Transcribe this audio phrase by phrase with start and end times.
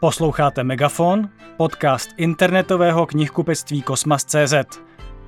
[0.00, 4.54] Posloucháte Megafon, podcast internetového knihkupectví Kosmas.cz.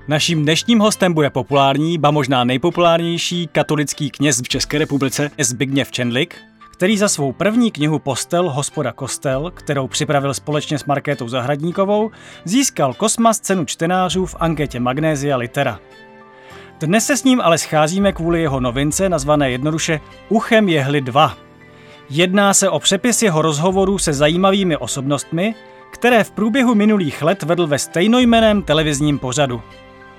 [0.09, 6.37] Naším dnešním hostem bude populární, ba možná nejpopulárnější katolický kněz v České republice Zbigněv Čendlik,
[6.73, 12.11] který za svou první knihu Postel, hospoda kostel, kterou připravil společně s Markétou Zahradníkovou,
[12.45, 15.81] získal Kosmas cenu čtenářů v anketě Magnézia Litera.
[16.81, 21.50] Dnes se s ním ale scházíme kvůli jeho novince nazvané jednoduše Uchem jehly 2.
[22.13, 25.55] Jedná se o přepis jeho rozhovorů se zajímavými osobnostmi,
[25.91, 29.63] které v průběhu minulých let vedl ve stejnojmeném televizním pořadu.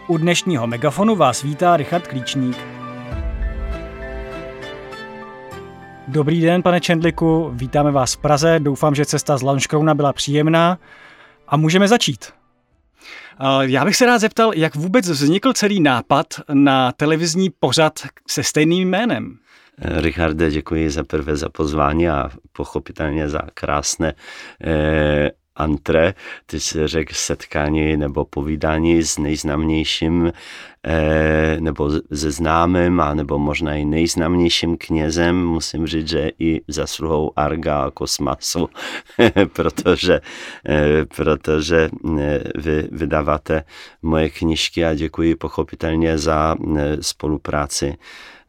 [0.08, 2.58] U dnešního megafonu vás vítá Richard Klíčník.
[6.08, 10.80] Dobrý den, pane Čendliku, vítáme vás v Praze, doufám, že cesta z Lanškrouna byla příjemná
[11.48, 12.26] a můžeme začít.
[13.62, 18.90] Já bych se rád zeptal, jak vůbec vznikl celý nápad na televizní pořad se stejným
[18.90, 19.38] jménem?
[19.82, 24.14] Richarde, děkuji za prvé za pozvání a pochopitelně za krásné
[24.64, 26.14] eh, antre,
[26.46, 30.32] ty jsi řekl setkání nebo povídání s nejznámějším
[30.86, 37.32] eh, nebo se známým a nebo možná i nejznámějším knězem, musím říct, že i zasluhou
[37.36, 38.70] Arga a Kosmasu,
[39.54, 40.22] protože,
[40.70, 43.64] eh, protože eh, vy vydáváte
[44.02, 47.98] moje knižky a děkuji pochopitelně za eh, spolupráci.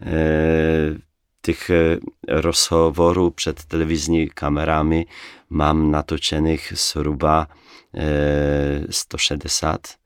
[0.06, 1.11] Eh,
[1.42, 1.98] těch eh,
[2.28, 5.06] rozhovorů před televizní kamerami
[5.50, 7.48] mám natočených zhruba
[8.90, 10.02] 160 eh,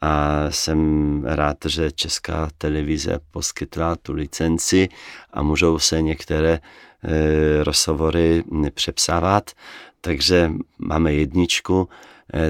[0.00, 4.88] a jsem rád, že Česká televize poskytla tu licenci
[5.32, 8.44] a můžou se některé eh, rozhovory
[8.74, 9.50] přepsávat,
[10.00, 11.88] takže máme jedničku,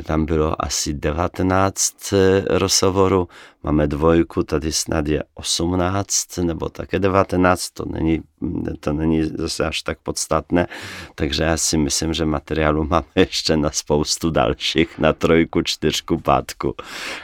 [0.03, 3.29] tam bylo asi 19 eh, rozhovorů,
[3.63, 8.23] máme dvojku, tady snad je 18 nebo také 19, to není,
[8.81, 10.67] to není zase až tak podstatné,
[11.15, 16.75] takže já si myslím, že materiálu máme ještě na spoustu dalších, na trojku, čtyřku, pátku,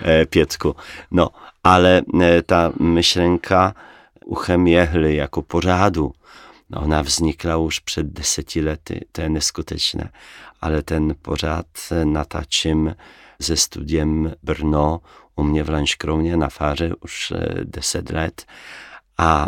[0.03, 0.77] eh, pětku.
[1.11, 1.29] No,
[1.65, 2.03] ale
[2.47, 3.75] ta myšlenka
[4.27, 6.13] uchem jehly jako pořádu,
[6.73, 10.11] ona vznikla už před deseti lety, to je neskutečné
[10.61, 11.67] ale ten pořád
[12.05, 12.97] natáčím
[13.41, 15.01] se studiem Brno
[15.37, 18.45] u mě v Lanškrouně na fáře už eh, deset let
[19.19, 19.47] a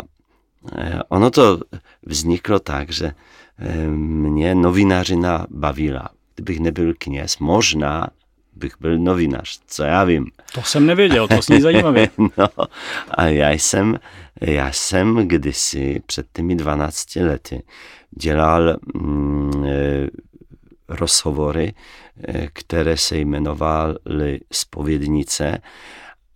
[0.77, 1.59] eh, ono to
[2.05, 3.11] vzniklo tak, že
[3.57, 6.09] eh, mě novinářina bavila.
[6.35, 8.07] Kdybych nebyl kněz, možná
[8.59, 10.25] bych byl novinář, co já vím.
[10.53, 12.09] To jsem nevěděl, to zní zajímavě.
[12.37, 12.47] no,
[13.11, 13.99] a já jsem,
[14.41, 17.63] já jsem kdysi před těmi 12 lety
[18.11, 19.63] dělal mm,
[20.89, 21.73] rozhovory,
[22.27, 25.61] eh, které se jmenovaly Spovědnice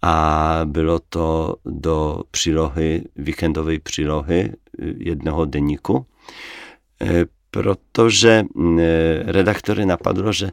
[0.02, 6.06] a bylo to do přílohy, víkendové přílohy eh, jednoho deníku
[7.02, 8.80] eh, protože mm,
[9.25, 10.52] redaktory napadlo, že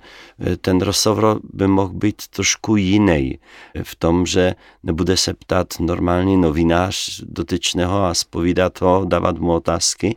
[0.60, 3.38] ten rozhovor by mohl být trošku jiný
[3.82, 10.16] v tom, že nebude se ptát normální novinář dotyčného a spovídat ho, dávat mu otázky,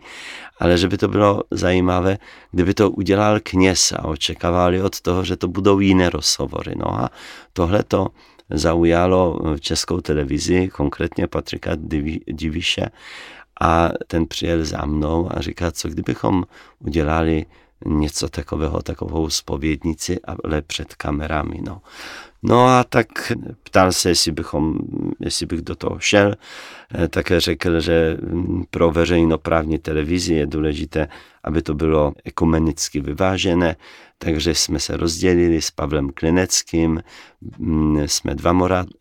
[0.60, 2.18] ale že by to bylo zajímavé,
[2.52, 6.74] kdyby to udělal kněz a očekávali od toho, že to budou jiné rozhovory.
[6.76, 7.10] No a
[7.54, 8.08] tohle to
[8.50, 11.72] zaujalo českou televizi, konkrétně Patrika
[12.28, 12.86] Diviše,
[13.62, 16.44] a ten přijel za mnou a říká, co kdybychom
[16.80, 17.46] udělali
[17.86, 21.60] něco takového, takovou spovědnici, ale před kamerami.
[21.62, 21.82] No.
[22.44, 23.08] No a tak
[23.64, 24.78] ptal se, jestli, bychom,
[25.20, 26.34] jestli bych do toho šel.
[26.96, 31.08] Eh, také řekl, že mm, pro veřejnoprávní televizi je důležité,
[31.44, 33.76] aby to bylo ekumenicky vyvážené,
[34.18, 37.04] takže jsme se rozdělili s Pavlem Klineckým,
[37.58, 38.54] mm, jsme dva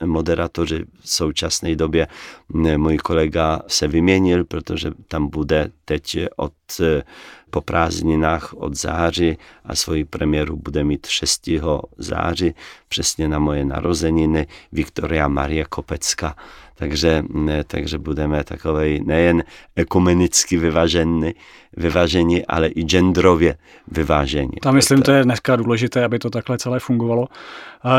[0.05, 2.07] moderatoři v současné době.
[2.49, 6.53] Mm, můj kolega se vyměnil, protože tam bude teď od
[7.53, 11.61] po prázdninách od září a svoji premiéru bude mít 6.
[11.99, 12.55] září,
[12.89, 16.37] přesně na moje narozeniny, Viktoria Marie Kopecka.
[16.77, 17.25] Takže,
[17.67, 19.45] takže budeme takovej nejen
[19.77, 21.33] ekumenicky vyvážení,
[21.77, 23.55] vyvážení, ale i genderově
[23.89, 24.59] vyvážení.
[24.63, 27.29] Tam myslím, to je dneska důležité, aby to takhle celé fungovalo.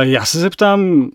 [0.02, 1.10] Já se zeptám,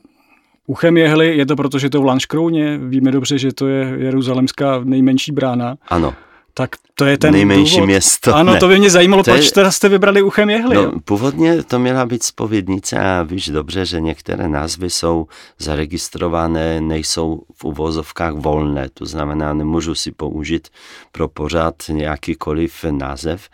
[0.67, 4.81] Uchem jehly, je to proto, že to v Lanškrouně, víme dobře, že to je jeruzalemská
[4.85, 5.77] nejmenší brána.
[5.89, 6.15] Ano.
[6.59, 7.87] Tak to je ten Nejmenší důvod.
[7.87, 8.35] město.
[8.35, 8.59] Ano, ne.
[8.59, 9.51] to by mě zajímalo, to proč je...
[9.51, 10.77] teda jste vybrali Uchem jehly.
[10.77, 15.27] No, původně to měla být spovědnice a víš dobře, že některé názvy jsou
[15.59, 20.69] zaregistrované, nejsou v uvozovkách volné, to znamená, nemůžu si použít
[21.13, 23.49] pro pořád nějakýkoliv název.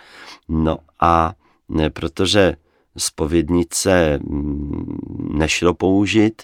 [0.48, 1.32] No a
[1.68, 2.54] ne, protože
[2.96, 4.98] spovědnice mm,
[5.34, 6.42] nešlo použít,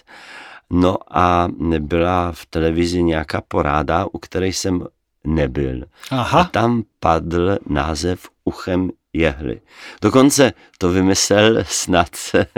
[0.73, 1.47] No a
[1.79, 4.87] byla v televizi nějaká poráda, u které jsem
[5.23, 5.83] nebyl.
[6.09, 6.39] Aha.
[6.39, 9.61] A tam padl název Uchem jehly.
[10.01, 12.09] Dokonce to vymyslel snad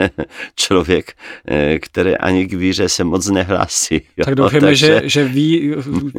[0.56, 1.16] člověk,
[1.48, 3.94] eh, který ani k víře se moc nehlásí.
[4.16, 4.24] Jo?
[4.24, 4.86] Tak doufáme, Takže...
[4.86, 5.74] že, že ví,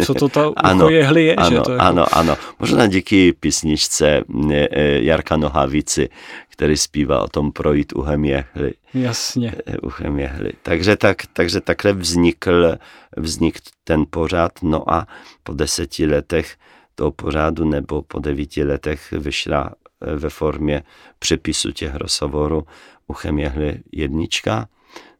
[0.05, 1.35] co to ta ano, jehly je.
[1.35, 1.83] Ano, že to jako...
[1.83, 2.37] ano, ano.
[2.59, 4.21] Možná díky písničce
[4.51, 6.09] eh, eh, Jarka Nohavici,
[6.49, 8.73] který zpívá o tom projít uhem jehly.
[8.93, 9.53] Jasně.
[9.81, 10.51] Uchem jehly.
[10.63, 12.77] Takže, tak, takže takhle vznikl,
[13.17, 14.51] vznikl ten pořád.
[14.61, 15.07] No a
[15.43, 16.55] po deseti letech
[16.95, 19.71] toho pořádu nebo po devíti letech vyšla
[20.15, 20.83] ve formě
[21.19, 22.67] přepisu těch rozhovorů
[23.07, 24.67] uchem jehly jednička,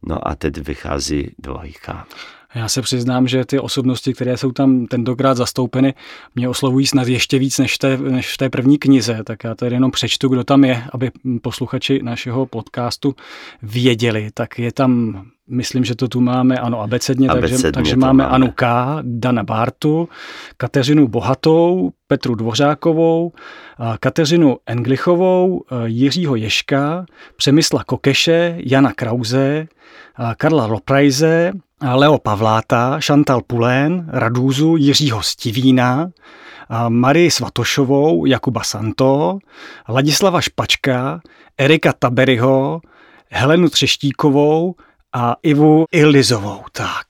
[0.07, 2.07] no a teď vychází dvojka.
[2.55, 5.93] Já se přiznám, že ty osobnosti, které jsou tam tentokrát zastoupeny,
[6.35, 9.23] mě oslovují snad ještě víc než, té, než v té první knize.
[9.23, 11.11] Tak já tady jenom přečtu, kdo tam je, aby
[11.41, 13.15] posluchači našeho podcastu
[13.61, 14.29] věděli.
[14.33, 18.35] Tak je tam, myslím, že to tu máme, ano, abecedně, abecedně takže, takže máme, máme
[18.35, 20.09] Anu K., Dana Bartu,
[20.57, 23.31] Kateřinu Bohatou, Petru Dvořákovou,
[23.99, 27.05] Kateřinu Englichovou, Jiřího Ješka,
[27.35, 29.67] Přemysla Kokeše, Jana Krauze,
[30.37, 31.51] Karla Loprajze,
[31.93, 36.09] Leo Pavláta, Šantal Pulén, Radúzu, Jiřího Stivína,
[36.89, 39.39] Marii Svatošovou, Jakuba Santo,
[39.89, 41.21] Ladislava Špačka,
[41.57, 42.81] Erika Taberyho,
[43.29, 44.75] Helenu Třeštíkovou
[45.15, 46.61] a Ivu Ilizovou.
[46.71, 47.05] Tak.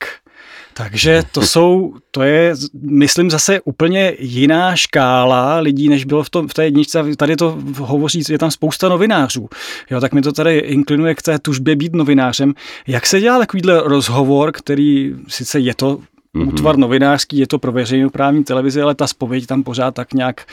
[0.73, 6.47] Takže to jsou, to je, myslím, zase úplně jiná škála lidí, než bylo v, tom,
[6.47, 7.15] v té jedničce.
[7.17, 9.49] Tady to hovoří, je tam spousta novinářů.
[9.91, 12.53] Jo, tak mi to tady inklinuje k té tužbě být novinářem.
[12.87, 15.99] Jak se dělá takovýhle rozhovor, který sice je to
[16.35, 16.47] mm-hmm.
[16.47, 20.45] útvar novinářský, je to pro veřejnoprávní televizi, ale ta spověď tam pořád tak nějak,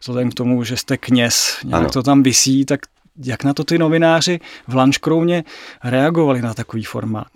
[0.00, 1.90] vzhledem k tomu, že jste kněz, nějak ano.
[1.90, 2.80] to tam visí, tak
[3.24, 5.44] jak na to ty novináři v Lanškrouně
[5.84, 7.28] reagovali na takový formát?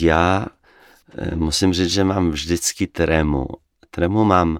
[0.00, 0.46] Já
[1.18, 3.46] Eh, musím říct, že mám vždycky trému.
[3.90, 4.58] Trému mám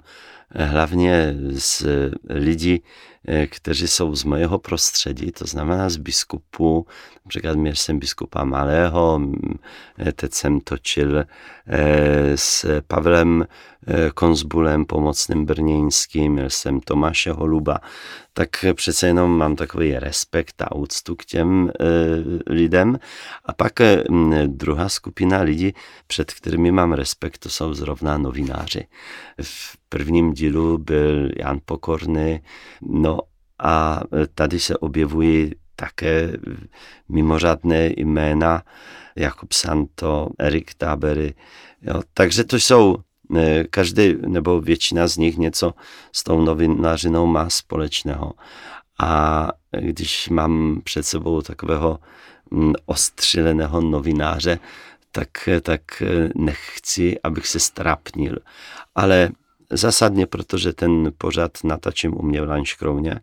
[0.55, 1.87] eh, hlavně z
[2.31, 2.83] lidí,
[3.29, 6.87] eh, kteří jsou z mého prostředí, to znamená z biskupů.
[7.25, 9.21] Například měl jsem biskupa Malého,
[10.17, 11.25] teď jsem točil
[12.35, 13.47] s Pavlem
[14.15, 17.81] Konzbulem, pomocným brněnským, měl jsem Tomáše Holuba,
[18.33, 21.73] tak přece jenom mám takový respekt a úctu k těm e,
[22.47, 22.99] lidem.
[23.45, 24.05] A pak e,
[24.47, 25.73] druhá skupina lidí,
[26.07, 28.87] před kterými mám respekt, to jsou zrovna novináři.
[29.43, 32.41] V prvním dílu byl Jan Pokorný,
[32.83, 33.10] no
[33.63, 34.03] a
[34.35, 36.33] tady se objevují také
[37.09, 38.63] mimořádné jména,
[39.17, 41.35] Jakub Santo, Erik Tabery.
[41.83, 42.03] Jo.
[42.15, 42.97] Takže to jsou
[43.71, 45.75] každý nebo většina z nich něco
[46.13, 48.33] s tou novinářinou má společného.
[49.01, 49.49] A
[49.81, 51.99] když mám před sebou takového
[52.87, 54.59] ostřileného novináře,
[55.13, 56.03] tak, tak
[56.35, 58.37] nechci, abych se strapnil.
[58.95, 59.31] Ale
[59.71, 63.21] zasadně, protože ten pořad natačím u mě v Lanškrovně,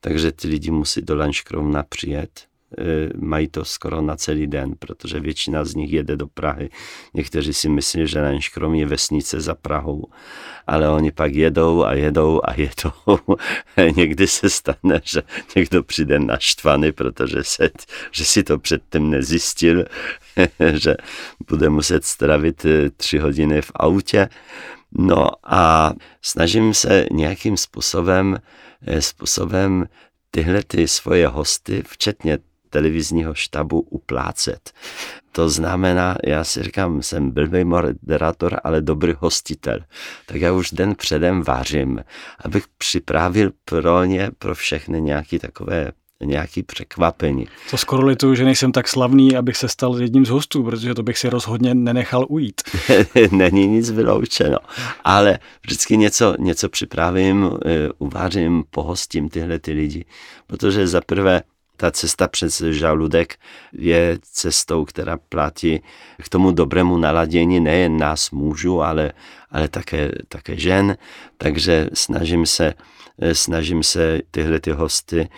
[0.00, 5.20] takže ty lidi musí do Lanškrovna přijet Y, mají to skoro na celý den, protože
[5.20, 6.70] většina z nich jede do Prahy.
[7.14, 10.04] Někteří si myslí, že Lenškrom je vesnice za Prahou,
[10.66, 13.36] ale oni pak jedou a jedou a jedou.
[13.96, 15.22] Někdy se stane, že
[15.56, 17.70] někdo přijde naštvaný, protože se,
[18.10, 19.84] že si to předtím nezjistil,
[20.72, 20.94] že
[21.48, 24.28] bude muset stravit y, tři hodiny v autě.
[24.98, 25.92] No a
[26.22, 28.38] snažím se nějakým způsobem,
[28.86, 29.86] eh, způsobem
[30.30, 32.38] tyhle ty svoje hosty, včetně
[32.70, 34.70] televizního štabu uplácet.
[35.32, 39.78] To znamená, já si říkám, jsem blbý moderátor, ale dobrý hostitel.
[40.26, 42.04] Tak já už den předem vařím,
[42.44, 45.92] abych připravil pro ně, pro všechny nějaký takové
[46.24, 47.48] nějaký překvapení.
[47.70, 51.02] To skoro lituju, že nejsem tak slavný, abych se stal jedním z hostů, protože to
[51.02, 52.60] bych si rozhodně nenechal ujít.
[53.30, 54.56] Není nic vyloučeno,
[55.04, 60.04] ale vždycky něco, něco připravím, eh, uvařím, pohostím tyhle ty lidi,
[60.46, 61.42] protože za prvé
[61.80, 63.36] ta cesta přes žaludek
[63.72, 65.80] je cestou, která platí
[66.22, 69.12] k tomu dobrému naladění nejen nás mužů, ale,
[69.50, 70.96] ale také, také žen.
[71.38, 72.74] Takže snažím se,
[73.32, 75.28] snažím se tyhle ty hosty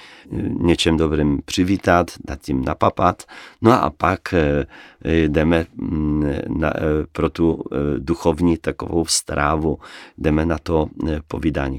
[0.60, 3.22] něčem dobrým přivítat, dát jim napapat.
[3.62, 4.66] No a pak eh,
[5.04, 6.80] jdeme mm, na, eh,
[7.12, 9.78] pro tu eh, duchovní takovou strávu,
[10.18, 10.86] jdeme na to
[11.28, 11.78] povídání.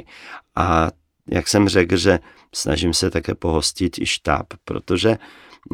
[0.56, 0.92] A
[1.28, 2.20] jak jsem řekl, že
[2.56, 5.18] snažím se také pohostit i štáb, protože,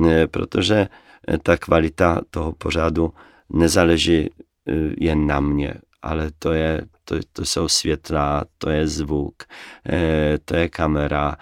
[0.08, 0.88] eh, protože
[1.28, 3.14] eh, ta kvalita toho pořádu
[3.50, 9.44] nezáleží eh, jen na mě, ale to, je, to, to jsou světla, to je zvuk,
[10.46, 11.38] to je kamera,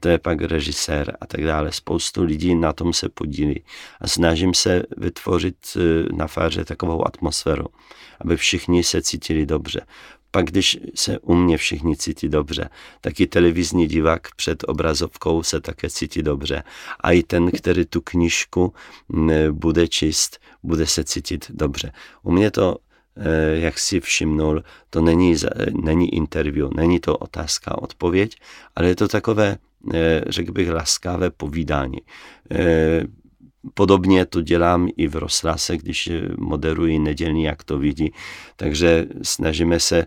[0.00, 1.72] to je pak režisér a tak dále.
[1.72, 3.64] Spoustu lidí na tom se podílí
[4.00, 5.56] a snažím se vytvořit
[6.12, 7.66] na fáře takovou atmosféru,
[8.20, 9.80] aby všichni se cítili dobře.
[10.30, 12.68] pak když se u mě všichni cítí dobře,
[13.00, 16.62] taky televizní divák před obrazovkou se také cítí dobře.
[17.00, 18.74] A i ten, který tu knížku
[19.52, 21.92] bude číst, bude se cítit dobře.
[22.22, 22.85] U mě to eh,
[23.52, 25.34] jak si všimnul, to není,
[25.82, 28.36] není interview, není to otázka, odpověď,
[28.76, 29.56] ale je to takové,
[29.94, 31.98] eh, řekl bych, laskavé povídání.
[32.50, 33.04] Eh,
[33.74, 38.12] podobně to dělám i v Roslase, když moderuji nedělní, jak to vidí.
[38.56, 40.06] Takže snažíme se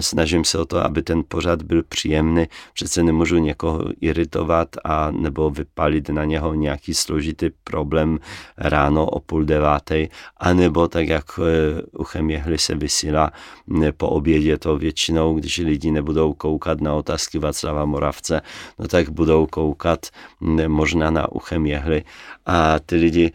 [0.00, 2.46] snažím se o to, aby ten pořad byl příjemný.
[2.74, 8.18] Přece nemůžu někoho iritovat a nebo vypalit na něho nějaký složitý problém
[8.58, 10.06] ráno o půl deváté,
[10.36, 13.32] anebo tak, jak eh, uchem jehly se vysílá
[13.96, 18.40] po obědě to většinou, když lidi nebudou koukat na otázky Václava Moravce,
[18.78, 20.06] no tak budou koukat
[20.66, 22.04] možná na uchem jehly
[22.46, 23.32] a ty lidi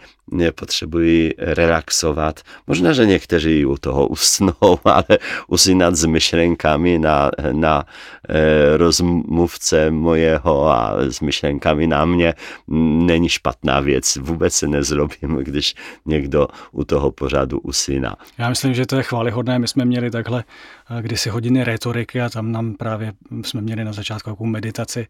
[0.56, 2.40] potřebují relaxovat.
[2.68, 4.54] Možná, že někteří u toho usnou,
[4.86, 6.06] ale usínat s
[6.46, 7.86] myšlenkami na, na
[8.30, 12.34] e, rozmluvce mojeho a s myšlenkami na mě
[12.68, 14.16] není špatná věc.
[14.16, 15.76] Vůbec se nezlobím, když
[16.06, 18.16] někdo u toho pořadu usíná.
[18.38, 19.60] Já myslím, že to je chválihodné.
[19.60, 20.44] My jsme měli takhle
[20.90, 25.08] eh, kdysi hodiny retoriky a tam nám právě jsme měli na začátku takovou meditaci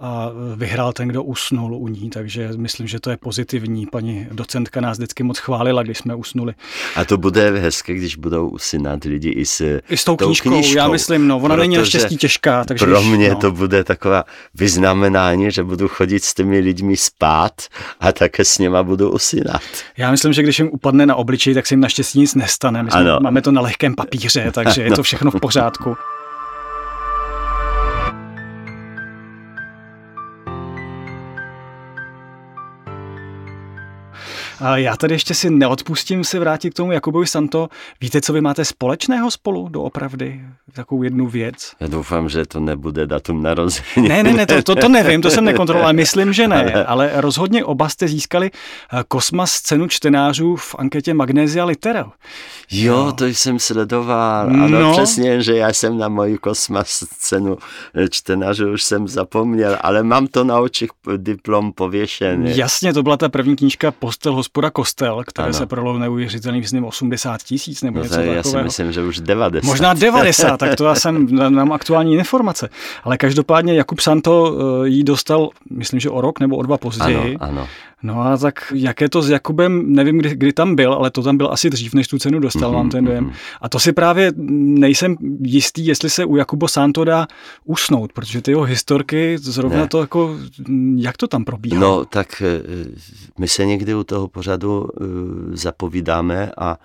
[0.00, 3.86] a vyhrál ten, kdo usnul u ní, takže myslím, že to je pozitivní.
[3.86, 6.54] Paní docentka nás vždycky moc chválila, když jsme usnuli.
[6.96, 10.50] A to bude hezké, když budou usínat lidi i s, I s tou, tou knížkou,
[10.50, 12.64] knížkou, já myslím, no, ona není naštěstí těžká.
[12.64, 13.36] Takže pro mě no.
[13.36, 17.52] to bude taková vyznamenání, že budu chodit s těmi lidmi spát
[18.00, 19.62] a také s něma budu usínat.
[19.96, 22.82] Já myslím, že když jim upadne na obličej, tak se jim naštěstí nic nestane.
[22.82, 25.96] My jsme, máme to na lehkém papíře, takže je to všechno v pořádku.
[34.74, 37.68] Já tady ještě si neodpustím se vrátit k tomu Jakubovi Santo.
[38.00, 40.40] Víte, co vy máte společného spolu doopravdy?
[40.72, 41.72] Takovou jednu věc.
[41.80, 44.08] Já doufám, že to nebude datum narození.
[44.08, 47.64] Ne, ne, ne, to, to, to nevím, to jsem nekontroloval, myslím, že ne, ale rozhodně
[47.64, 52.12] oba jste získali eh, Kosmas cenu čtenářů v anketě Magnesia Litera.
[52.70, 54.46] Jo, to jsem sledoval.
[54.46, 54.92] Ano, no.
[54.92, 57.58] přesně, že já jsem na moji Kosmas cenu
[57.94, 62.56] eh, čtenářů už jsem zapomněl, ale mám to na očích diplom pověšený.
[62.56, 65.54] Jasně, to byla ta první knížka Postel hospoda Kostel, které ano.
[65.54, 68.36] se prodalo neuvěřitelný, myslím, 80 tisíc nebo no, něco takového.
[68.36, 69.66] Já si myslím, že už 90.
[69.66, 72.68] Možná 90, tak to já jsem, mám aktuální informace.
[73.04, 77.36] Ale každopádně Jakub Santo eh, jí dostal, myslím, že o rok nebo o dva později.
[77.40, 77.68] Ano, ano.
[78.02, 81.22] No a tak jak je to s Jakubem, nevím, kdy, kdy tam byl, ale to
[81.22, 83.24] tam byl asi dřív, než tu cenu dostal, mm-hmm, mám ten dojem.
[83.24, 83.32] Mhm.
[83.60, 87.26] A to si právě nejsem jistý, jestli se u Jakubo Santo dá
[87.64, 89.88] usnout, protože ty jeho historky, zrovna ne.
[89.88, 90.36] to jako,
[90.96, 91.80] jak to tam probíhá?
[91.80, 92.62] No tak eh,
[93.38, 95.04] my se někdy u toho pořadu eh,
[95.56, 96.78] zapovídáme a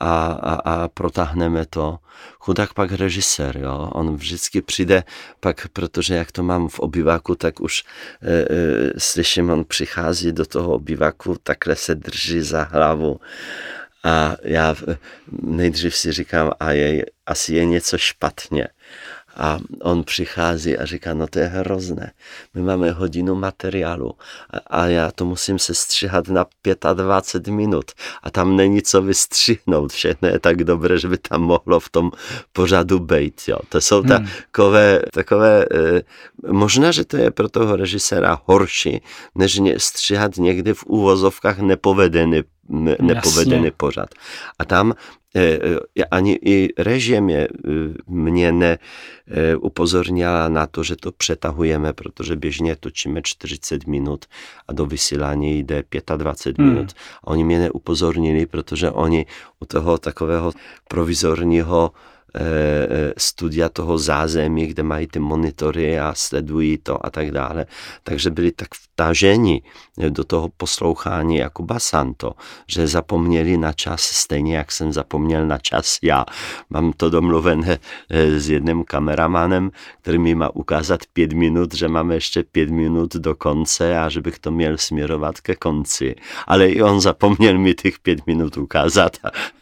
[0.00, 1.98] a, a, a protáhneme to.
[2.38, 5.04] Chudák pak režisér, jo, on vždycky přijde
[5.40, 7.84] pak, protože jak to mám v obyváku, tak už
[8.22, 8.46] e, e,
[8.98, 13.20] slyším, on přichází do toho obyváku, takhle se drží za hlavu
[14.04, 14.74] a já
[15.42, 18.68] nejdřív si říkám, a je, asi je něco špatně.
[19.36, 22.12] A on přichází a říká, no to je hrozné.
[22.54, 24.14] My máme hodinu materiálu
[24.50, 26.46] a, a já to musím se stříhat na
[26.92, 27.84] 25 minut
[28.22, 29.92] a tam není co vystřihnout.
[29.92, 32.10] Všechno je tak dobré, že by tam mohlo v tom
[32.52, 33.40] pořadu být.
[33.48, 33.56] Jo.
[33.68, 34.08] To jsou hmm.
[34.08, 36.02] takové, takové e,
[36.52, 39.02] možná, že to je pro toho režiséra horší,
[39.34, 42.42] než stříhat někdy v úvozovkách nepovedený
[43.00, 43.72] nepovedený Jasně.
[43.76, 44.08] pořad.
[44.58, 44.94] A tam
[45.36, 45.58] E,
[46.10, 47.48] ani i režie mě,
[48.06, 48.78] mě ne
[49.26, 54.24] e, upozornila na to, že to přetahujeme, protože běžně točíme 40 minut
[54.68, 55.84] a do vysílání jde
[56.16, 56.74] 25 hmm.
[56.74, 56.92] minut.
[57.24, 59.26] A oni mě neupozornili, protože oni
[59.60, 60.52] u toho takového
[60.88, 61.92] provizorního
[62.34, 67.66] Eh, eh, studia toho zázemí, kde mají ty monitory a sledují to a tak dále.
[68.02, 68.68] Takže byli tak
[69.00, 69.62] vtaženi
[70.08, 72.32] do toho poslouchání jako Basanto,
[72.66, 76.24] že zapomněli na čas stejně, jak jsem zapomněl na čas já.
[76.70, 77.78] Mám to domluvené
[78.10, 79.70] eh, s jedním kameramanem,
[80.02, 84.20] který mi má ukázat pět minut, že máme ještě pět minut do konce a že
[84.20, 86.14] bych to měl směrovat ke konci.
[86.46, 89.16] Ale i on zapomněl mi těch pět minut ukázat,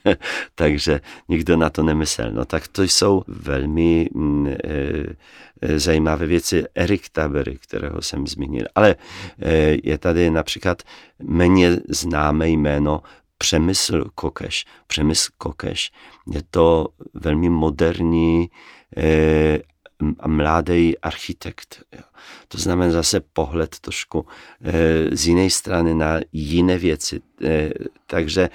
[0.54, 2.30] takže nikdo na to nemyslel.
[2.32, 6.64] No tak to jsou velmi mm, e, e, zajímavé věci.
[6.74, 8.66] Erik Tabery, kterého jsem zmínil.
[8.74, 8.96] Ale
[9.42, 10.82] e, je tady například
[11.22, 13.02] méně známé jméno
[13.38, 14.64] Přemysl Kokeš.
[14.86, 15.92] Přemysl Kokeš
[16.32, 18.50] je to velmi moderní
[20.20, 21.82] a mladý architekt.
[22.48, 24.26] To znamená zase pohled trošku
[25.12, 27.20] z jiné strany na jiné věci.
[28.06, 28.50] Takže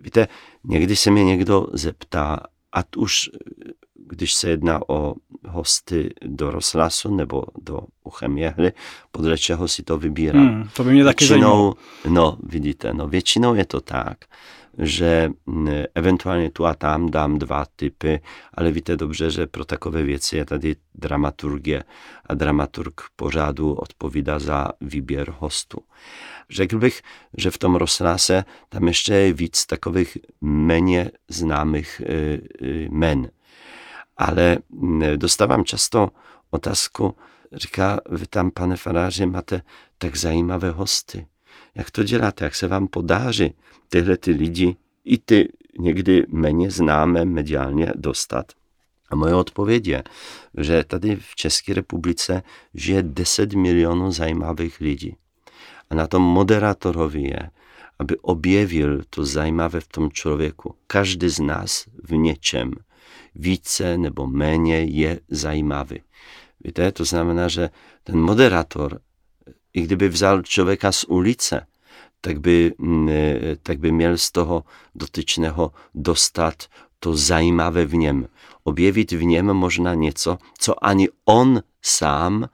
[0.00, 0.28] víte,
[0.64, 2.40] někdy se mě někdo zeptá,
[2.72, 3.30] a už
[3.94, 5.14] když se jedná o
[5.48, 8.72] hosty do rozhlasu nebo do uchem jehly,
[9.12, 10.48] podle čeho si to vybírám.
[10.48, 11.74] Hmm, to by mě taky zajímalo.
[12.08, 14.18] No, vidíte, no většinou je to tak,
[14.78, 15.30] že
[15.94, 18.20] eventuálně tu a tam dám dva typy,
[18.54, 21.84] ale víte dobře, že pro takové věci je tady dramaturgie
[22.26, 25.78] a dramaturg pořádu odpovídá za výběr hostů.
[26.50, 27.02] Řekl bych,
[27.36, 32.40] že v tom rozhlase tam ještě je víc takových méně známých e, e,
[32.90, 33.30] men.
[34.18, 34.58] Ale
[35.16, 36.10] dostávám často
[36.50, 37.16] otázku,
[37.52, 39.62] říká, vy tam, pane faráři, máte
[39.98, 41.26] tak zajímavé hosty.
[41.74, 43.54] Jak to děláte, jak se vám podáří
[43.88, 48.52] tyhle ty lidi, i ty někdy méně známé mediálně dostat?
[49.10, 50.02] A moje odpověď je,
[50.58, 52.42] že tady v České republice
[52.74, 55.16] žije 10 milionů zajímavých lidí.
[55.90, 57.50] A na tom moderátorovi je,
[57.98, 60.74] aby objevil to zajímavé v tom člověku.
[60.86, 62.72] Každý z nás v něčem
[63.34, 66.00] více nebo méně je zajímavý.
[66.64, 67.70] Víte, to znamená, že
[68.04, 69.00] ten moderátor,
[69.72, 71.66] i kdyby vzal člověka z ulice,
[72.20, 73.08] tak by, mm,
[73.62, 76.54] tak by měl z toho dotyčného dostat
[77.00, 78.28] to zajímavé v něm.
[78.64, 82.48] Objevit v něm možná něco, co ani on sám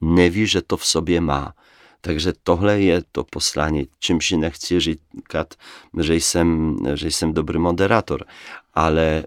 [0.00, 1.54] neví, že to v sobě má.
[2.00, 5.54] Takže tohle je to poslání, čímž nechci říkat,
[6.00, 8.24] že jsem, že jsem dobrý moderátor,
[8.74, 9.24] ale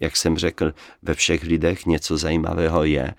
[0.00, 3.14] jak jsem řekl, ve všech lidech něco zajímavého je,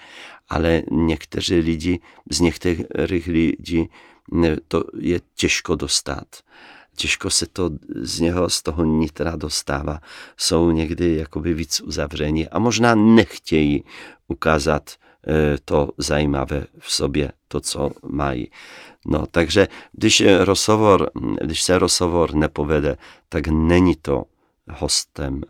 [0.49, 1.99] ale někteří lidi,
[2.31, 3.89] z některých lidí
[4.67, 6.27] to je těžko dostat.
[6.95, 9.99] Těžko se to z něho, z toho nitra dostává.
[10.37, 13.83] Jsou někdy jakoby víc uzavření a možná nechtějí
[14.27, 14.89] ukázat
[15.65, 18.51] to zajímavé v sobě, to, co mají.
[19.05, 21.11] No, takže když, rozhovor,
[21.41, 22.97] když se rozhovor nepovede,
[23.29, 24.23] tak není to
[24.69, 25.41] hostem,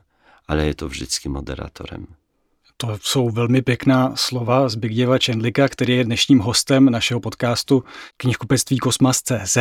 [0.48, 2.08] ale je to vždycky moderátorem.
[2.78, 7.84] To jsou velmi pěkná slova Zbigněva Čendlika, který je dnešním hostem našeho podcastu
[8.18, 9.58] knihkupectví Kosmas.cz.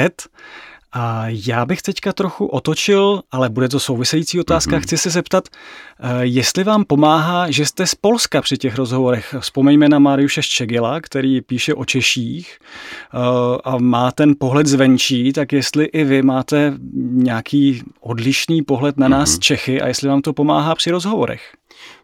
[0.93, 4.77] A já bych teďka trochu otočil, ale bude to související otázka.
[4.77, 4.83] Mm-hmm.
[4.83, 9.35] Chci se zeptat, eh, jestli vám pomáhá, že jste z Polska při těch rozhovorech.
[9.41, 13.19] Vzpomeňme na Mariuše Ščegila, který píše o Češích eh,
[13.65, 16.75] a má ten pohled zvenčí, tak jestli i vy máte
[17.11, 19.41] nějaký odlišný pohled na nás mm-hmm.
[19.41, 21.53] Čechy a jestli vám to pomáhá při rozhovorech.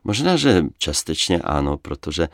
[0.05, 2.29] Možná, že částečně ano, protože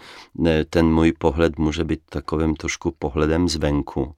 [0.46, 4.14] eh, ten můj pohled může být takovým trošku pohledem zvenku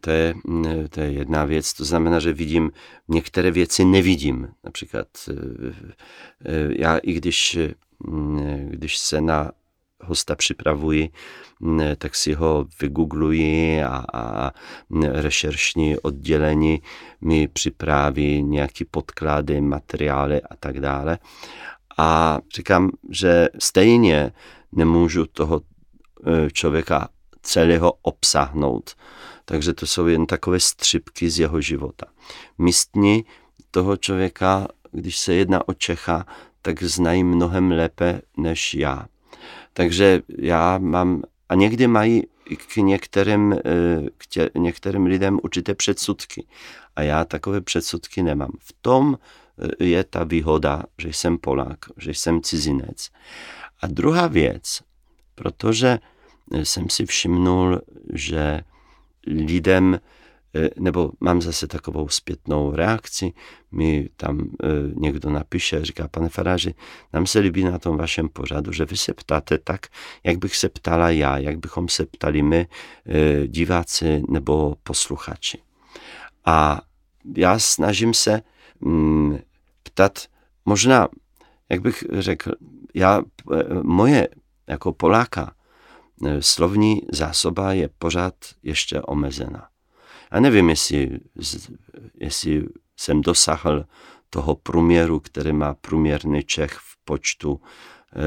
[0.00, 1.72] to je, mm, to je jedna věc.
[1.72, 2.70] To znamená, že vidím,
[3.08, 4.48] některé věci nevidím.
[4.64, 7.58] Například e, e, já i když,
[8.06, 9.50] mm, když se na
[10.00, 11.10] hosta připravuji,
[11.60, 14.52] mm, tak si ho vygoogluji a, a
[15.12, 16.82] rešeršní oddělení
[17.20, 21.18] mi připraví nějaký podklady, materiály a tak dále.
[21.98, 24.32] A říkám, že stejně
[24.72, 25.60] nemůžu toho
[26.26, 26.50] e,
[27.48, 28.94] celého obsáhnout
[29.48, 32.06] takže to jsou jen takové střipky z jeho života.
[32.58, 33.24] Místní
[33.70, 36.26] toho člověka, když se jedná o Čecha,
[36.62, 39.06] tak znají mnohem lépe než já.
[39.72, 42.22] Takže já mám, a někdy mají
[42.68, 43.60] k některým, eh,
[44.18, 46.46] k tě, některým lidem určité předsudky.
[46.96, 48.52] A já takové předsudky nemám.
[48.60, 49.18] V tom
[49.80, 53.10] eh, je ta výhoda, že jsem Polák, že jsem cizinec.
[53.80, 54.80] A druhá věc,
[55.34, 55.98] protože
[56.52, 57.80] jsem si všimnul,
[58.12, 58.60] že
[59.26, 60.00] lidem,
[60.54, 63.32] e, nebo mám zase takovou zpětnou reakci,
[63.72, 66.74] mi tam e, někdo napíše, říká, pane faráři,
[67.12, 69.86] nám se líbí na tom vašem pořadu, že vy se ptáte tak,
[70.24, 72.66] jak bych se ptala já, jak bychom se ptali my,
[73.06, 75.58] e, diváci nebo posluchači.
[76.44, 76.80] A
[77.36, 78.42] já snažím se
[78.80, 79.38] mm,
[79.82, 80.18] ptat,
[80.64, 81.08] možná,
[81.68, 82.52] jak bych řekl,
[82.94, 83.22] já,
[83.82, 84.28] moje
[84.66, 85.52] jako Poláka,
[86.40, 89.68] slovní zásoba je pořád ještě omezená.
[90.32, 91.20] Já nevím, jestli,
[92.14, 93.84] jestli jsem dosáhl
[94.30, 98.24] toho průměru, který má průměrný Čech v počtu e,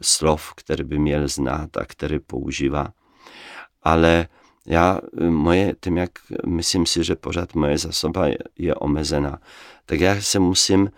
[0.00, 2.92] slov, které by měl znát a které používá.
[3.82, 4.28] Ale
[4.66, 6.10] já, moje, tím jak
[6.46, 9.38] myslím si, že pořád moje zásoba je, je omezená,
[9.86, 10.90] tak já se musím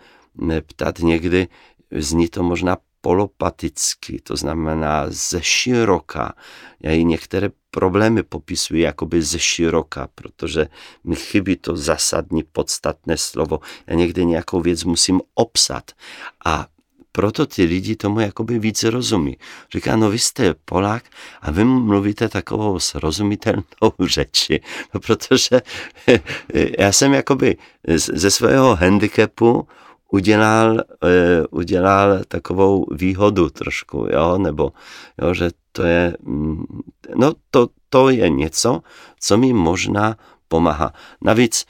[0.67, 1.47] ptát někdy,
[1.91, 6.33] zní to možná polopaticky, to znamená ze široka.
[6.79, 10.67] Já i některé problémy popisuji jakoby ze široka, protože
[11.03, 13.59] mi chybí to zásadní podstatné slovo.
[13.87, 15.91] Já někde nějakou věc musím obsat
[16.45, 16.67] a
[17.11, 19.37] proto ty lidi tomu jakoby víc rozumí.
[19.71, 21.03] Říká, no vy jste Polák
[21.41, 24.61] a vy mluvíte takovou srozumitelnou řeči,
[24.93, 25.61] no protože
[26.79, 29.67] já jsem jakoby ze svého handicapu
[30.11, 34.73] udělal, eh, udělal takovou výhodu trošku, jo, nebo
[35.21, 36.65] jo, že to je, mm,
[37.15, 38.81] no to, to je něco,
[39.19, 40.93] co mi možná pomáhá.
[41.21, 41.65] Navíc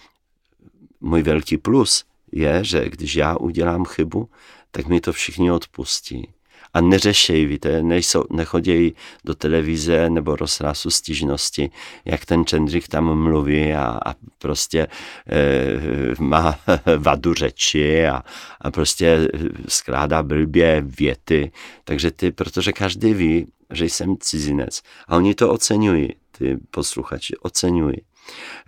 [1.02, 4.30] můj velký plus je, že když já udělám chybu,
[4.72, 6.30] tak mi to všichni odpustí
[6.76, 11.70] a neřešej, víte, nejsou, nechodějí do televize nebo rozhlasu stížnosti,
[12.06, 14.88] jak ten Čendrik tam mluví a, a prostě
[15.30, 16.60] e, má
[16.98, 18.24] vadu řeči a,
[18.62, 19.30] a prostě
[19.68, 21.52] skládá blbě věty.
[21.84, 27.98] Takže ty, protože každý ví, že jsem cizinec a oni to oceňují, ty posluchači oceňují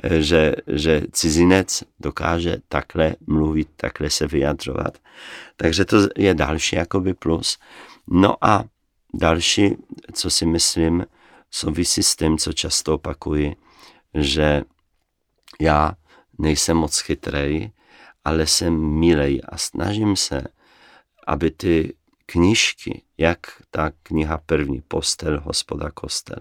[0.03, 4.97] eh, že, že cizinec dokáže takhle mluvit, takhle se vyjadřovat.
[5.57, 7.57] Takže to je další jakoby plus.
[8.09, 8.63] No a
[9.13, 9.75] další,
[10.13, 11.05] co si myslím,
[11.51, 13.55] souvisí s tím, co často opakuji,
[14.13, 14.63] že
[15.61, 15.91] já
[16.39, 17.71] nejsem moc chytrej,
[18.23, 20.43] ale jsem milej a snažím se,
[21.27, 23.39] aby ty knížky, jak
[23.71, 26.39] ta kniha první, Postel, hospoda, kostel,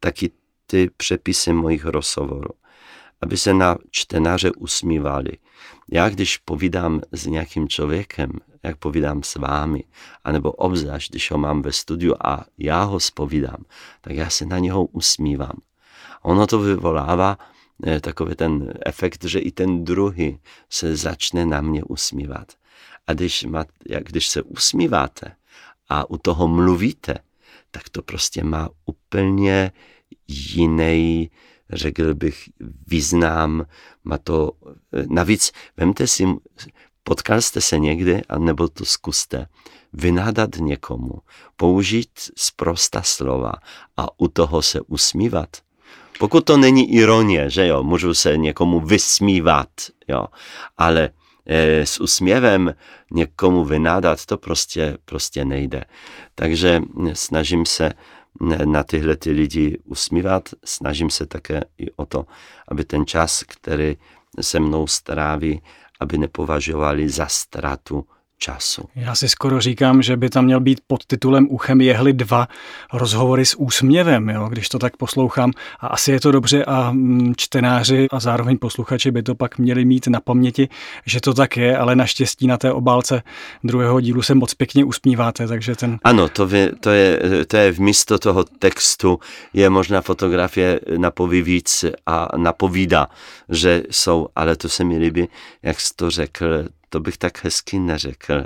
[0.00, 0.30] tak i
[0.66, 2.54] ty přepisy mojich rozhovorů,
[3.22, 5.32] aby se na čtenáře usmívali.
[5.92, 8.30] Já když povídám s nějakým člověkem,
[8.62, 9.84] jak povídám s vámi,
[10.24, 13.64] anebo obzvlášť, když ho mám ve studiu a já ho spovídám,
[14.00, 15.58] tak já se na něho usmívám.
[16.22, 17.38] Ono to vyvolává
[17.86, 20.38] eh, takový ten efekt, že i ten druhý
[20.70, 22.52] se začne na mě usmívat.
[23.06, 25.36] A když, má, jak když se usmíváte
[25.88, 27.14] a u toho mluvíte,
[27.70, 29.72] tak to prostě má úplně
[30.28, 31.30] jiný,
[31.72, 32.48] řekl bych,
[32.86, 33.66] význam,
[34.04, 34.52] má to,
[34.92, 36.26] eh, navíc, vemte si,
[37.04, 39.46] Potkal jste se někdy, nebo to zkuste,
[39.92, 41.18] vynádat někomu,
[41.56, 43.52] použít zprosta slova
[43.96, 45.48] a u toho se usmívat.
[46.18, 49.68] Pokud to není ironie, že jo, můžu se někomu vysmívat,
[50.08, 50.26] jo,
[50.78, 51.10] ale
[51.46, 52.74] e, s úsměvem
[53.10, 55.84] někomu vynádat, to prostě, prostě nejde.
[56.34, 57.92] Takže snažím se
[58.64, 62.26] na tyhle ty lidi usmívat, snažím se také i o to,
[62.68, 63.96] aby ten čas, který
[64.40, 65.62] se mnou stráví,
[66.00, 68.06] aby nepovažovali za ztrátu
[68.40, 68.82] času.
[68.96, 72.48] Já si skoro říkám, že by tam měl být pod titulem Uchem jehly dva
[72.92, 75.52] rozhovory s úsměvem, jo, když to tak poslouchám.
[75.80, 79.84] A asi je to dobře a mm, čtenáři a zároveň posluchači by to pak měli
[79.84, 80.68] mít na paměti,
[81.06, 83.22] že to tak je, ale naštěstí na té obálce
[83.64, 85.98] druhého dílu se moc pěkně usmíváte, takže ten...
[86.04, 89.18] Ano, to, vy, to, je, to je v místo toho textu,
[89.52, 93.06] je možná fotografie napoví víc a napovídá,
[93.48, 95.28] že jsou, ale to se mi líbí,
[95.62, 96.46] jak jsi to řekl,
[96.90, 98.44] to bych tak hezky neřekl.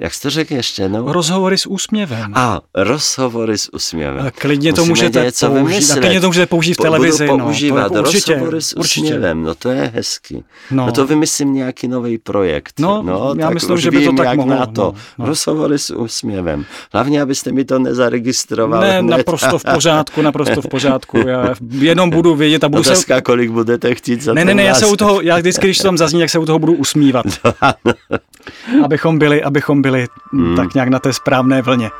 [0.00, 1.12] Jak jste řekl ještě jednou?
[1.12, 2.32] Rozhovory s úsměvem.
[2.34, 4.26] A, rozhovory s úsměvem.
[4.26, 5.90] A klidně to můžete něco použít.
[5.90, 7.26] A klidně to můžete použít v televizi.
[7.26, 10.44] Budu používat no, to určitě, rozhovory s úsměvem, no to je hezky.
[10.70, 10.86] No.
[10.86, 12.80] no to vymyslím nějaký nový projekt.
[12.80, 14.54] No, no já myslím, že by to tak mohlo.
[14.54, 14.82] Na to.
[14.82, 15.26] No, no.
[15.26, 16.64] Rozhovory s úsměvem.
[16.92, 18.86] Hlavně, abyste mi to nezaregistrovali.
[18.86, 19.16] Ne, hned.
[19.16, 21.18] naprosto v pořádku, naprosto v pořádku.
[21.18, 23.20] Já jenom budu vědět a budu Otázka, se...
[23.20, 25.84] kolik budete chtít za Ne, ne, ne, já se u toho, já vždycky, když to
[25.84, 27.26] tam zazní, jak se u toho budu usmívat.
[28.84, 30.56] abychom byli, abychom byli byli mm.
[30.56, 31.90] tak nějak na té správné vlně.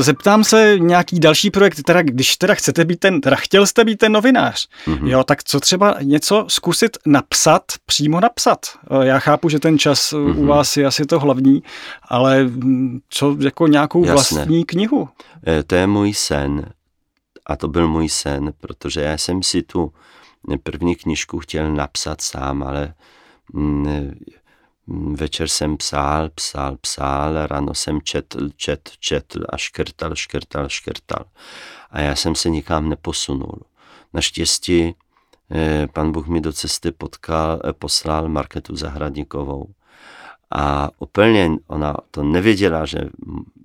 [0.00, 3.96] Zeptám se nějaký další projekt, teda když teda chcete být ten, teda chtěl jste být
[3.96, 5.06] ten novinář, mm-hmm.
[5.06, 8.58] jo, tak co třeba něco zkusit napsat, přímo napsat.
[9.02, 10.38] Já chápu, že ten čas mm-hmm.
[10.38, 11.62] u vás je asi to hlavní,
[12.08, 12.46] ale
[13.08, 14.14] co jako nějakou Jasné.
[14.14, 15.08] vlastní knihu?
[15.46, 16.66] E, to je můj sen
[17.48, 19.92] a to byl můj sen, protože já jsem si tu
[20.62, 22.94] první knižku chtěl napsat sám, ale
[23.52, 24.14] mm,
[25.14, 31.24] večer jsem psal, psal, psal, ráno jsem četl, četl, četl a škrtal, škrtal, škrtal.
[31.90, 33.62] A já jsem se nikam neposunul.
[34.12, 34.94] Naštěstí
[35.50, 39.66] eh, pan Bůh mi do cesty potkal, eh, poslal Marketu Zahradníkovou.
[40.50, 42.98] A úplně ona to nevěděla, že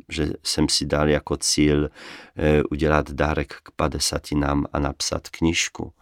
[0.09, 1.89] že jsem si dal jako cíl
[2.37, 5.93] eh, udělat dárek k padesatinám a napsat knižku.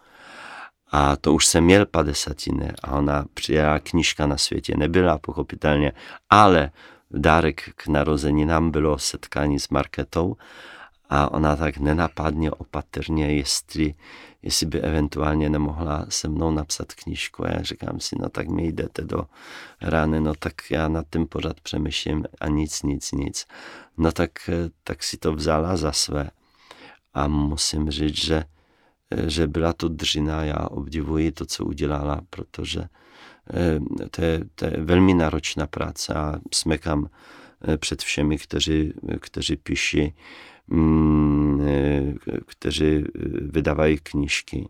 [0.90, 5.92] A to už jsem měl padesatiny a ona přijela, knižka na světě nebyla, pochopitelně,
[6.30, 6.70] ale
[7.10, 10.36] dárek k narozeninám bylo setkání s Marketou
[11.14, 13.94] a ona tak nenapadně, opatrně, jestli,
[14.42, 17.44] jestli by eventuálně nemohla se mnou napsat knížku.
[17.44, 19.24] A já říkám si, no tak mi jdete do
[19.80, 23.46] rány, no tak já nad tím pořád přemýšlím a nic, nic, nic.
[23.98, 24.30] No tak,
[24.84, 26.30] tak si to vzala za své.
[27.14, 28.44] A musím říct, že,
[29.26, 32.80] že byla to dřina, já obdivuji to, co udělala, protože
[33.54, 37.08] eh, to je, to je velmi náročná práce a smekám
[37.68, 40.14] eh, před všemi, kteří, kteří píší
[42.46, 43.04] kteří
[43.40, 44.68] vydávají knížky.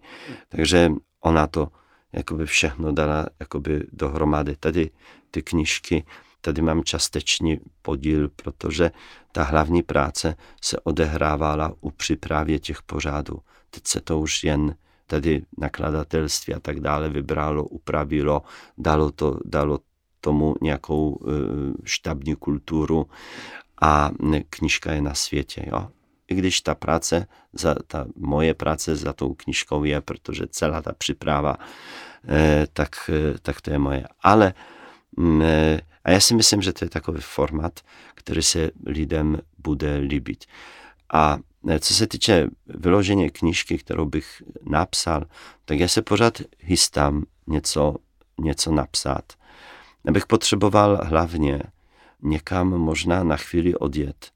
[0.48, 1.68] Takže ona to
[2.12, 4.56] jakoby všechno dala jakoby dohromady.
[4.56, 4.90] Tady
[5.30, 6.04] ty knížky,
[6.40, 8.90] tady mám částečný podíl, protože
[9.32, 13.38] ta hlavní práce se odehrávala u přípravě těch pořádů.
[13.70, 14.74] Teď se to už jen
[15.06, 18.42] tady nakladatelství a tak dále vybralo, upravilo,
[18.78, 19.78] dalo, to, dalo
[20.20, 21.32] tomu nějakou uh,
[21.84, 23.06] štabní kulturu
[23.82, 24.10] a
[24.50, 25.64] knižka je na světě.
[25.66, 25.88] Jo?
[26.28, 30.92] I když ta práce, za, ta moje práce za tou knižkou je, protože celá ta
[30.98, 31.56] příprava,
[32.28, 34.04] eh, tak, eh, tak to je moje.
[34.22, 34.54] Ale
[35.16, 37.80] mm, eh, a já si myslím, že to je takový formát,
[38.14, 40.44] který se lidem bude líbit.
[41.12, 41.38] A
[41.80, 45.24] co se týče vyloženě knížky, kterou bych napsal,
[45.64, 47.96] tak já se pořád chystám něco,
[48.40, 49.32] něco napsat.
[50.04, 51.62] Já bych potřeboval hlavně
[52.22, 54.30] někam možná na chvíli odjet.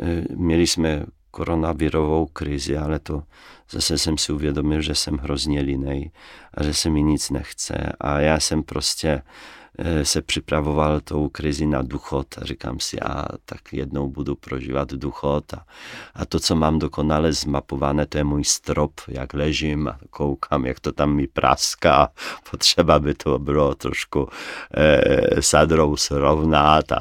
[0.00, 3.22] Eh, měli jsme koronavirovou krizi, ale to
[3.70, 6.10] zase jsem si uvědomil, že jsem hrozně linej
[6.54, 9.22] a že se mi nic nechce a já jsem prostě
[10.02, 15.54] se připravoval tou krizi na duchot a říkám si, a tak jednou budu prožívat duchot
[15.54, 15.64] a,
[16.14, 20.80] a to, co mám dokonale zmapované, to je můj strop, jak ležím a koukám, jak
[20.80, 22.08] to tam mi praská,
[22.50, 24.28] potřeba by to bylo trošku
[24.74, 27.00] eh, sadrou srovnat a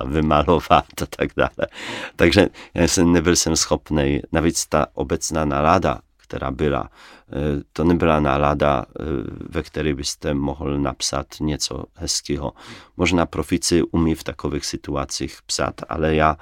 [0.69, 0.83] a
[1.17, 1.67] tak dále.
[2.15, 6.89] Takže já jsem, nebyl jsem schopný, navíc ta obecná nálada, která byla,
[7.73, 9.03] To nebyla nálada, eh,
[9.49, 12.53] ve které byste mohl napsat něco hezkého.
[12.97, 16.37] Možná profici umí v takových situacích psát, ale já,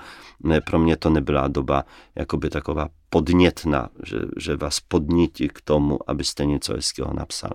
[0.65, 6.45] pro mě to nebyla doba jakoby taková podnětná, že, že vás podnítí k tomu, abyste
[6.45, 7.52] něco hezkého napsal.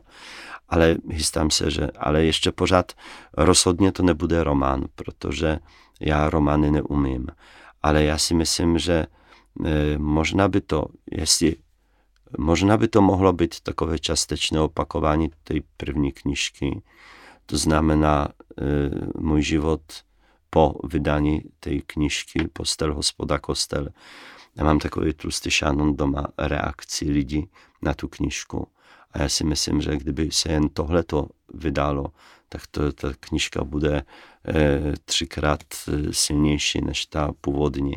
[0.69, 2.93] Ale chystám se, že, ale ještě pořád
[3.37, 5.59] rozhodně to nebude román, protože
[6.01, 7.27] já romány neumím.
[7.83, 9.07] Ale já si myslím, že
[9.65, 11.57] e, možná by to, jestli
[12.39, 16.83] Možná by to mohlo být takové částečné opakování té první knižky.
[17.47, 18.65] To znamená e,
[19.21, 19.83] můj život
[20.51, 23.89] po vydání té knižky Postel, hospoda, kostel.
[24.57, 27.49] Já mám takový tlustý šanon doma reakcí lidí
[27.83, 28.69] na tu knižku.
[29.13, 32.07] A já si myslím, že kdyby se jen tohleto vydalo,
[32.49, 34.05] tak to, ta knižka bude e,
[35.05, 35.61] třikrát
[36.11, 37.95] silnější než ta původní.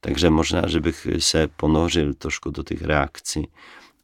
[0.00, 3.48] Takže možná, že bych se ponořil trošku do těch reakcí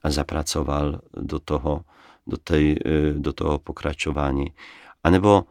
[0.03, 1.83] a zapracoval do toho,
[2.27, 4.53] do, tej, e, do toho pokračování.
[5.03, 5.45] A nebo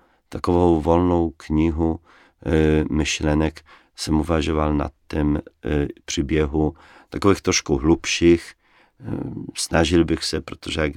[0.81, 2.01] volnou knihu
[2.47, 3.65] e, myšlenek
[3.97, 5.41] jsem uvažoval nad tím e,
[6.05, 6.75] příběhu
[7.11, 8.55] takových trošku hlubších,
[9.55, 10.93] snažil bych se, protože jak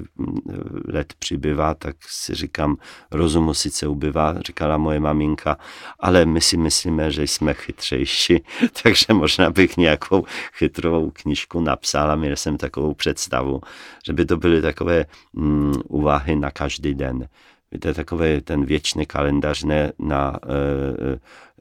[0.87, 2.77] let přibývá, tak si říkám,
[3.11, 5.57] rozumu sice ubývá, říkala moje maminka,
[5.99, 8.43] ale my si myslíme, že jsme chytřejší,
[8.83, 13.61] takže možná bych nějakou chytrou knižku napsal a měl jsem takovou představu,
[14.05, 17.27] že by to byly takové mm, úvahy na každý den.
[17.71, 21.19] Víte, takový ten věčný kalendář ne na e,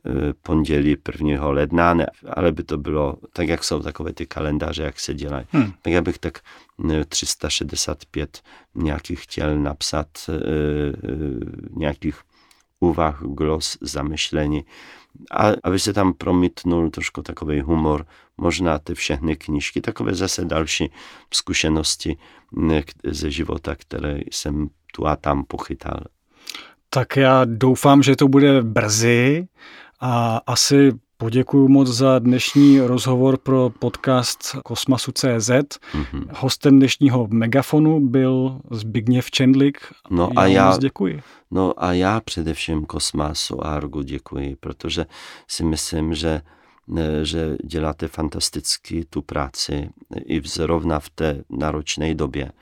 [0.08, 1.48] E, pondělí 1.
[1.48, 1.96] ledna,
[2.30, 5.46] ale by to bylo tak, jak jsou takové ty kalendáře, jak se dělají.
[5.50, 5.72] Hmm.
[5.82, 6.38] Tak já bych tak
[7.08, 8.42] 365
[8.74, 10.38] nějakých chtěl napsat e, e,
[11.70, 12.20] nějakých
[12.80, 14.64] úvah, glos, zamyšlení,
[15.30, 20.90] a aby se tam promítnul trošku takový humor, možná ty všechny knížky, takové zase další
[21.34, 22.16] zkušenosti
[23.04, 26.00] ze života, které jsem tu a tam pochytal.
[26.90, 29.48] Tak já doufám, že to bude brzy
[30.00, 35.50] a asi Poděkuji moc za dnešní rozhovor pro podcast Kosmasu.cz.
[35.50, 36.26] Mm-hmm.
[36.30, 39.78] Hostem dnešního megafonu byl Zbigněv Čendlik.
[40.10, 41.22] No já a já, moc děkuji.
[41.50, 45.06] No a já především Kosmasu a Argu děkuji, protože
[45.48, 46.40] si myslím, že
[47.22, 49.90] že děláte fantasticky tu práci
[50.26, 52.52] i zrovna v té náročné době.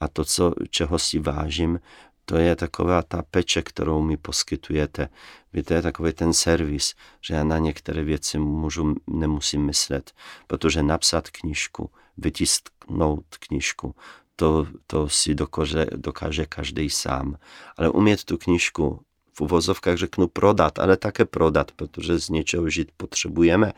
[0.00, 1.80] A to, co, čeho si vážím,
[2.24, 5.08] to je taková ta peče, kterou mi poskytujete.
[5.52, 10.12] Víte, je takový ten servis, že já na některé věci můžu, nemusím myslet,
[10.46, 13.94] protože napsat knížku, vytisknout knížku,
[14.36, 17.36] to, to si dokáže, dokáže každý sám.
[17.76, 19.00] Ale umět tu knížku
[19.34, 23.72] v uvozovkách řeknu prodat, ale také prodat, protože z něčeho žít potřebujeme.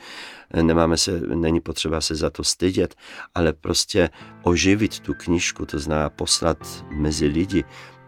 [0.63, 2.95] Nemáme se, není potřeba se za to stydět,
[3.35, 4.11] ale prostě
[4.43, 7.65] oživit tu knížku, to znamená poslat mezi lidi,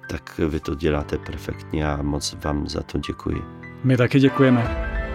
[0.06, 3.42] tak vy to děláte perfektně a moc vám za to děkuji.
[3.84, 5.05] My taky děkujeme.